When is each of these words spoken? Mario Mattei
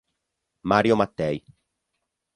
Mario 0.63 0.95
Mattei 0.97 1.45